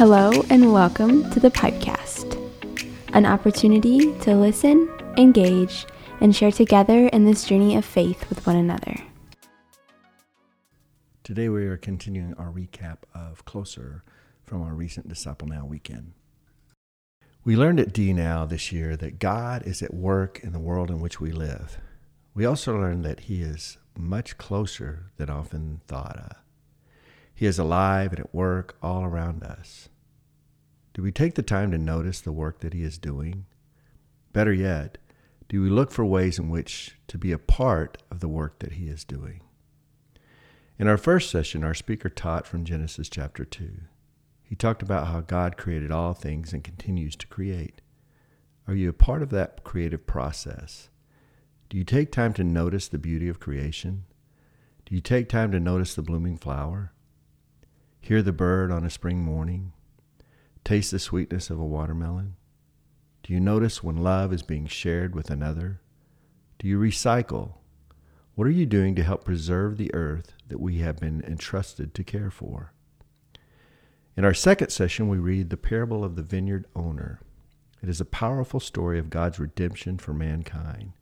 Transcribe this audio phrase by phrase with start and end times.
[0.00, 2.34] Hello, and welcome to the Pipecast,
[3.12, 4.88] an opportunity to listen,
[5.18, 5.84] engage,
[6.22, 8.96] and share together in this journey of faith with one another.
[11.22, 14.02] Today, we are continuing our recap of Closer
[14.42, 16.14] from our recent Disciple Now weekend.
[17.44, 20.88] We learned at D Now this year that God is at work in the world
[20.88, 21.76] in which we live.
[22.32, 26.49] We also learned that He is much closer than often thought of.
[27.40, 29.88] He is alive and at work all around us.
[30.92, 33.46] Do we take the time to notice the work that He is doing?
[34.34, 34.98] Better yet,
[35.48, 38.72] do we look for ways in which to be a part of the work that
[38.72, 39.40] He is doing?
[40.78, 43.70] In our first session, our speaker taught from Genesis chapter 2.
[44.42, 47.80] He talked about how God created all things and continues to create.
[48.68, 50.90] Are you a part of that creative process?
[51.70, 54.04] Do you take time to notice the beauty of creation?
[54.84, 56.92] Do you take time to notice the blooming flower?
[58.00, 59.72] Hear the bird on a spring morning?
[60.64, 62.34] Taste the sweetness of a watermelon?
[63.22, 65.80] Do you notice when love is being shared with another?
[66.58, 67.58] Do you recycle?
[68.34, 72.02] What are you doing to help preserve the earth that we have been entrusted to
[72.02, 72.72] care for?
[74.16, 77.20] In our second session, we read the parable of the vineyard owner.
[77.82, 80.94] It is a powerful story of God's redemption for mankind.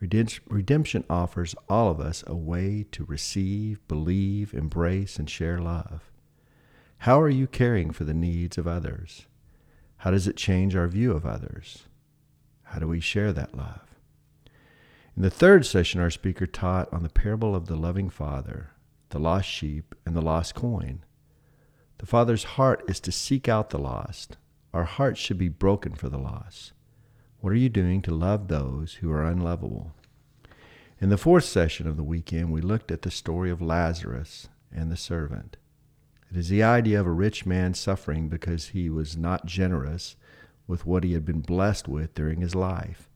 [0.00, 6.11] Redemption offers all of us a way to receive, believe, embrace, and share love.
[7.02, 9.26] How are you caring for the needs of others?
[9.96, 11.88] How does it change our view of others?
[12.62, 13.96] How do we share that love?
[15.16, 18.70] In the third session, our speaker taught on the parable of the loving father,
[19.08, 21.04] the lost sheep, and the lost coin.
[21.98, 24.36] The Father's heart is to seek out the lost.
[24.72, 26.72] Our hearts should be broken for the lost.
[27.40, 29.90] What are you doing to love those who are unlovable?
[31.00, 34.88] In the fourth session of the weekend, we looked at the story of Lazarus and
[34.88, 35.56] the servant.
[36.32, 40.16] It is the idea of a rich man suffering because he was not generous
[40.66, 43.10] with what he had been blessed with during his life.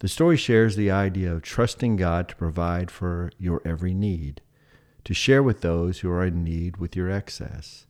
[0.00, 4.42] The story shares the idea of trusting God to provide for your every need,
[5.04, 7.86] to share with those who are in need with your excess.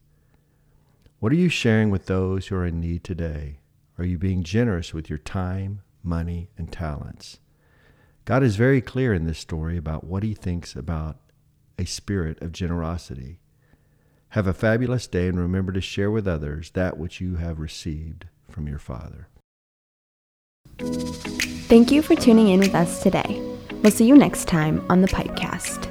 [1.19, 3.59] What are you sharing with those who are in need today?
[3.99, 7.41] Are you being generous with your time, money, and talents?
[8.25, 11.17] God is very clear in this story about what he thinks about
[11.77, 13.41] a spirit of generosity.
[14.35, 18.27] Have a fabulous day and remember to share with others that which you have received
[18.51, 19.29] from your Father.
[21.69, 23.41] Thank you for tuning in with us today.
[23.85, 25.84] We'll see you next time on the Pipecast.